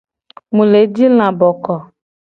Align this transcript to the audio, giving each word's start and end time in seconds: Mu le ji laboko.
Mu 0.55 0.63
le 0.71 0.81
ji 0.95 1.05
laboko. 1.17 1.73